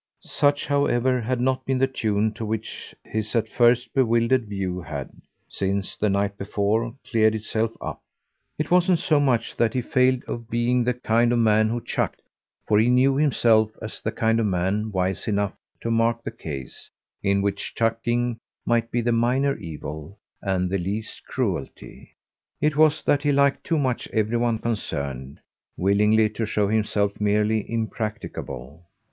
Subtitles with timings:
[0.23, 5.11] Such, however, had not been the tune to which his at first bewildered view had,
[5.47, 8.01] since the night before, cleared itself up.
[8.57, 12.23] It wasn't so much that he failed of being the kind of man who "chucked,"
[12.67, 16.89] for he knew himself as the kind of man wise enough to mark the case
[17.21, 22.15] in which chucking might be the minor evil and the least cruelty.
[22.59, 25.41] It was that he liked too much every one concerned
[25.77, 28.87] willingly to show himself merely impracticable.